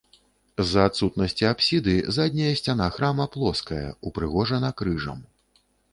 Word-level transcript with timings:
З-за 0.61 0.85
адсутнасці 0.89 1.45
апсіды 1.49 1.93
задняя 2.17 2.53
сцяна 2.61 2.87
храма 2.95 3.25
плоская, 3.35 3.85
упрыгожана 4.11 4.69
крыжам. 4.83 5.19